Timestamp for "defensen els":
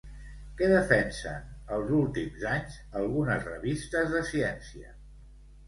0.69-1.91